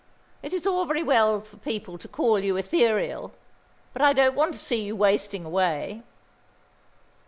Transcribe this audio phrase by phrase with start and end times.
[0.41, 3.33] It is all very well for people to call you ethereal,
[3.93, 6.01] but I don't want to see you wasting away."